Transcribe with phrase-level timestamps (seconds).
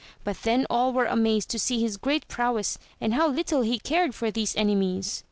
[0.23, 4.15] But then all were amazed to see his great prowess, and how little he cared
[4.15, 5.19] for these enemies!